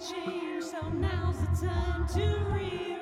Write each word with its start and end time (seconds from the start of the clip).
change, 0.00 0.62
so 0.62 0.80
now's 0.90 1.38
the 1.38 1.66
time 1.66 2.06
to 2.06 2.20
rearrange. 2.52 2.97